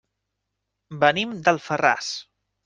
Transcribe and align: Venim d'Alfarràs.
Venim 1.03 1.35
d'Alfarràs. 1.49 2.09